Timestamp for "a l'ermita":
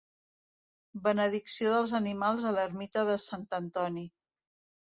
2.53-3.07